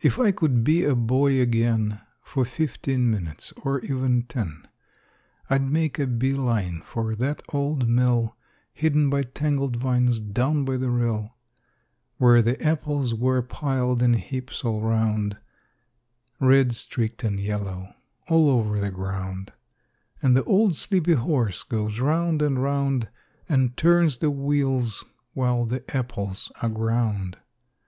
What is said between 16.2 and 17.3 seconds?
Red, streaked